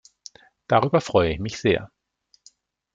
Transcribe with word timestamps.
Darüber 0.65 0.99
freue 0.99 1.31
ich 1.31 1.37
mich 1.39 1.59
sehr. 1.59 1.91